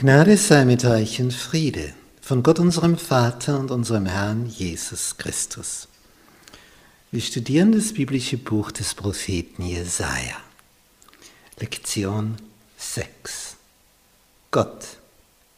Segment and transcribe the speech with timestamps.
[0.00, 1.92] Gnade sei mit euch und Friede
[2.22, 5.88] von Gott unserem Vater und unserem Herrn Jesus Christus.
[7.10, 10.38] Wir studieren das biblische Buch des Propheten Jesaja.
[11.58, 12.36] Lektion
[12.78, 13.56] 6.
[14.50, 14.86] Gott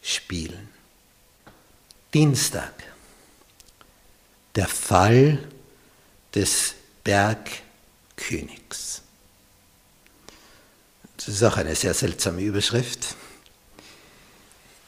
[0.01, 0.67] spielen.
[2.13, 2.73] Dienstag.
[4.55, 5.39] Der Fall
[6.35, 6.75] des
[7.05, 9.03] Bergkönigs.
[11.15, 13.02] Das ist auch eine sehr seltsame Überschrift.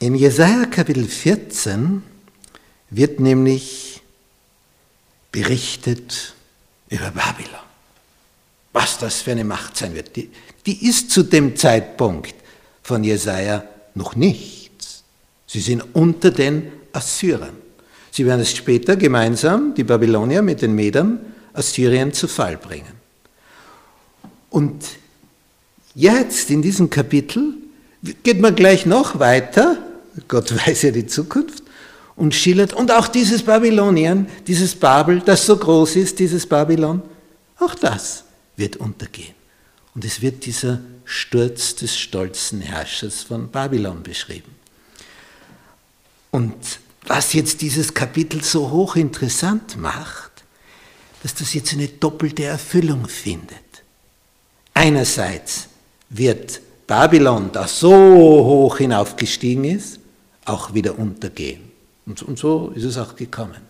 [0.06, 2.04] In Jesaja Kapitel 14
[2.92, 4.04] wird nämlich
[5.32, 6.36] berichtet
[6.92, 7.66] über Babylon.
[8.72, 10.16] Was das für eine Macht sein wird.
[10.16, 10.30] Die,
[10.68, 12.36] die ist zu dem Zeitpunkt
[12.84, 13.64] von Jesaja
[13.96, 15.02] noch nichts.
[15.48, 17.58] Sie sind unter den Assyrern.
[18.12, 21.20] Sie werden es später gemeinsam, die Babylonier mit den Medern,
[21.52, 22.94] Assyrien zu Fall bringen.
[24.52, 24.86] Und
[25.96, 27.56] jetzt in diesem Kapitel
[28.22, 29.80] geht man gleich noch weiter
[30.28, 31.64] Gott weiß ja die Zukunft,
[32.16, 37.02] und schildert, und auch dieses Babylonien, dieses Babel, das so groß ist, dieses Babylon,
[37.60, 38.24] auch das
[38.56, 39.36] wird untergehen.
[39.94, 44.56] Und es wird dieser Sturz des stolzen Herrschers von Babylon beschrieben.
[46.32, 46.56] Und
[47.06, 50.32] was jetzt dieses Kapitel so hochinteressant macht,
[51.22, 53.58] dass das jetzt eine doppelte Erfüllung findet.
[54.74, 55.68] Einerseits
[56.10, 60.00] wird Babylon, das so hoch hinaufgestiegen ist,
[60.46, 61.72] auch wieder untergehen.
[62.06, 63.62] Und, und so ist es auch gekommen.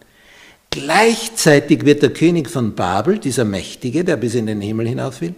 [0.69, 5.35] Gleichzeitig wird der König von Babel, dieser Mächtige, der bis in den Himmel hinauf will,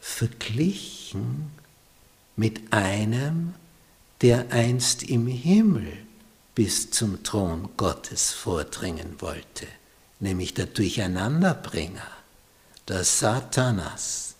[0.00, 1.52] verglichen
[2.34, 3.54] mit einem,
[4.22, 5.92] der einst im Himmel
[6.54, 9.66] bis zum Thron Gottes vordringen wollte,
[10.18, 12.06] nämlich der Durcheinanderbringer,
[12.88, 14.34] der Satanas,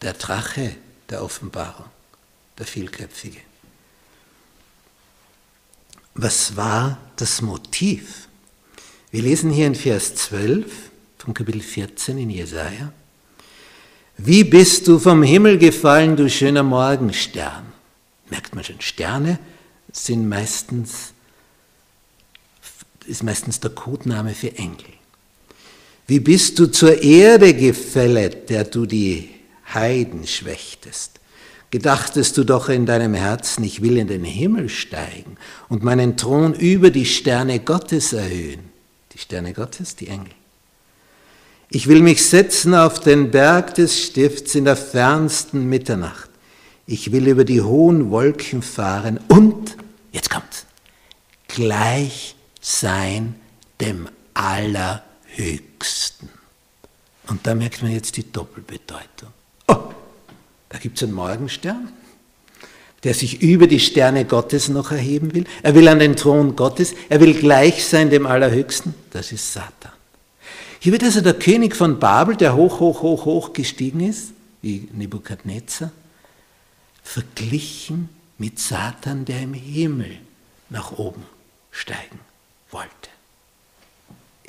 [0.00, 0.76] der Drache
[1.10, 1.86] der Offenbarung,
[2.58, 3.40] der Vielköpfige.
[6.14, 8.28] Was war das Motiv?
[9.10, 10.66] Wir lesen hier in Vers 12
[11.18, 12.92] von Kapitel 14 in Jesaja.
[14.18, 17.72] Wie bist du vom Himmel gefallen, du schöner Morgenstern?
[18.28, 19.38] Merkt man schon, Sterne
[19.90, 21.12] sind meistens,
[23.06, 24.92] ist meistens der Codename für Engel.
[26.06, 29.30] Wie bist du zur Erde gefället, der du die
[29.72, 31.20] Heiden schwächtest?
[31.72, 35.38] Gedachtest du doch in deinem Herzen, ich will in den Himmel steigen
[35.70, 38.70] und meinen Thron über die Sterne Gottes erhöhen.
[39.12, 40.30] Die Sterne Gottes, die Engel.
[41.70, 46.28] Ich will mich setzen auf den Berg des Stifts in der fernsten Mitternacht.
[46.86, 49.78] Ich will über die hohen Wolken fahren und,
[50.12, 50.66] jetzt kommt's,
[51.48, 53.34] gleich sein
[53.80, 56.28] dem Allerhöchsten.
[57.28, 59.30] Und da merkt man jetzt die Doppelbedeutung.
[60.82, 61.92] Gibt es einen Morgenstern,
[63.04, 65.44] der sich über die Sterne Gottes noch erheben will.
[65.62, 68.92] Er will an den Thron Gottes, er will gleich sein dem Allerhöchsten.
[69.10, 69.92] Das ist Satan.
[70.80, 74.88] Hier wird also der König von Babel, der hoch, hoch, hoch, hoch gestiegen ist, wie
[74.92, 75.92] Nebukadnezar,
[77.04, 80.18] verglichen mit Satan, der im Himmel
[80.68, 81.22] nach oben
[81.70, 82.18] steigen
[82.72, 82.90] wollte.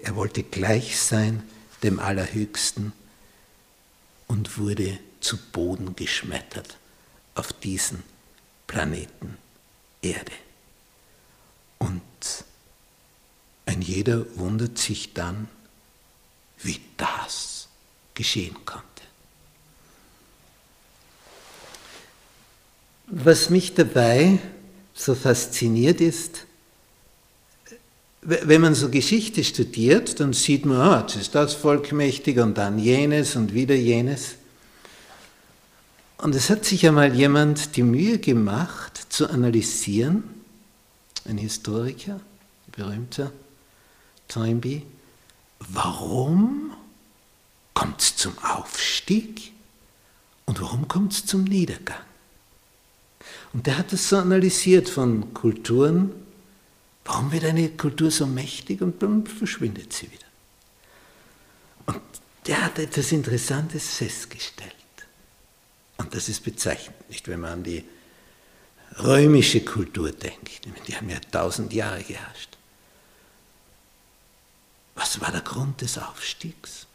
[0.02, 1.44] Er wollte gleich sein
[1.84, 2.92] dem Allerhöchsten
[4.26, 6.78] und wurde zu Boden geschmettert
[7.36, 8.04] auf diesen
[8.68, 9.38] Planeten
[10.02, 10.32] Erde.
[11.80, 12.02] Und
[13.66, 15.48] ein jeder wundert sich dann,
[16.60, 17.68] wie das
[18.14, 18.84] geschehen konnte.
[23.08, 24.40] Was mich dabei
[24.94, 26.46] so fasziniert ist,
[28.22, 32.58] wenn man so Geschichte studiert, dann sieht man, ah, jetzt ist das Volk mächtig und
[32.58, 34.36] dann jenes und wieder jenes.
[36.24, 40.24] Und es hat sich einmal jemand die Mühe gemacht, zu analysieren,
[41.26, 42.22] ein Historiker,
[42.72, 43.30] berühmter
[44.30, 44.84] Toynbee,
[45.60, 46.72] warum
[47.74, 49.52] kommt es zum Aufstieg
[50.46, 52.06] und warum kommt es zum Niedergang?
[53.52, 56.14] Und der hat das so analysiert von Kulturen,
[57.04, 60.28] warum wird eine Kultur so mächtig und dann verschwindet sie wieder.
[61.88, 62.02] Und
[62.48, 64.73] der hat etwas Interessantes festgestellt.
[66.14, 67.84] Das ist bezeichnend, nicht wenn man an die
[69.00, 70.62] römische Kultur denkt.
[70.88, 72.56] Die haben ja tausend Jahre geherrscht.
[74.94, 76.86] Was war der Grund des Aufstiegs?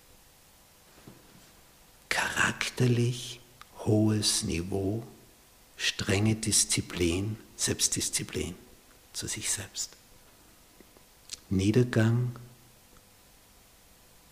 [2.09, 3.41] Charakterlich
[3.81, 5.05] hohes Niveau,
[5.77, 8.55] strenge Disziplin, Selbstdisziplin
[9.15, 9.91] zu sich selbst.
[11.51, 12.37] Niedergang,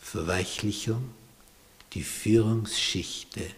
[0.01, 1.11] Verweichlichung,
[1.93, 3.51] die Führungsschichte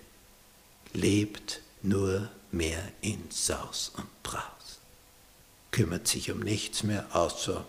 [0.93, 4.43] lebt nur mehr in Saus und Braus.
[5.70, 7.64] Kümmert sich um nichts mehr, außer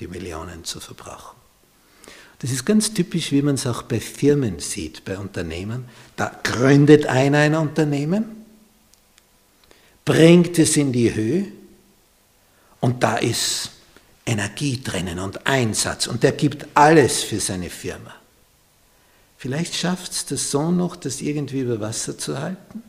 [0.00, 1.36] die Millionen zu verbrauchen.
[2.40, 5.86] Das ist ganz typisch, wie man es auch bei Firmen sieht, bei Unternehmen.
[6.16, 8.44] Da gründet einer ein Unternehmen,
[10.04, 11.46] bringt es in die Höhe
[12.80, 13.70] und da ist
[14.26, 18.14] Energie drinnen und Einsatz und er gibt alles für seine Firma.
[19.44, 22.82] Vielleicht schafft es der Sohn noch, das irgendwie über Wasser zu halten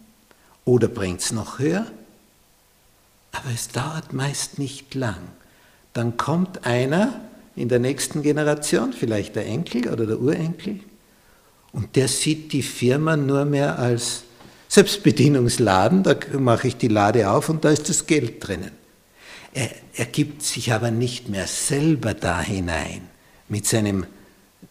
[0.63, 1.85] oder bringt es noch höher,
[3.33, 5.17] aber es dauert meist nicht lang.
[5.91, 7.19] Dann kommt einer,
[7.57, 10.79] in der nächsten Generation, vielleicht der Enkel oder der Urenkel,
[11.73, 14.23] und der sieht die Firma nur mehr als
[14.69, 18.71] Selbstbedienungsladen, da mache ich die Lade auf und da ist das Geld drinnen.
[19.53, 23.01] Er, er gibt sich aber nicht mehr selber da hinein
[23.49, 24.05] mit seinem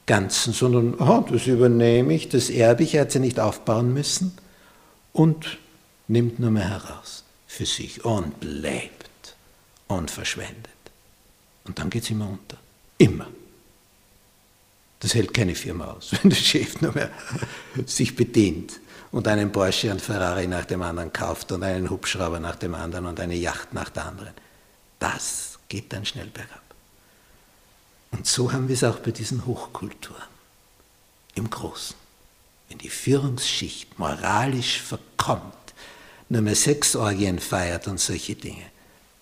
[0.07, 4.37] Ganzen, sondern oh, das übernehme ich, das erbe ich, er hat sie nicht aufbauen müssen
[5.13, 5.59] und
[6.09, 9.37] nimmt nur mehr heraus für sich und lebt
[9.89, 10.71] und verschwendet.
[11.65, 12.59] Und dann geht es immer unter.
[12.99, 13.27] Immer.
[15.01, 17.11] Das hält keine Firma aus, wenn der Chef nur mehr
[17.87, 18.81] sich bedient
[19.13, 23.07] und einen Porsche und Ferrari nach dem anderen kauft und einen Hubschrauber nach dem anderen
[23.07, 24.35] und eine Yacht nach der anderen.
[24.99, 26.64] Das geht dann schnell bergab.
[28.15, 30.23] Und so haben wir es auch bei diesen Hochkulturen
[31.35, 31.97] im Großen.
[32.69, 35.75] Wenn die Führungsschicht moralisch verkommt,
[36.29, 38.67] nur mehr Sexorgien feiert und solche Dinge,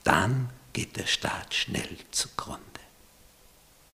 [0.04, 2.60] dann geht der Staat schnell zugrunde.